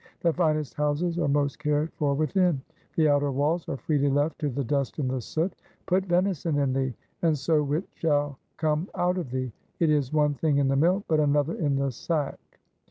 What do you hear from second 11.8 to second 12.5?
sack.